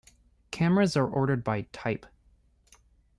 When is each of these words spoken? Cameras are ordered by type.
Cameras 0.49 0.97
are 0.97 1.05
ordered 1.07 1.43
by 1.43 1.61
type. 1.73 2.07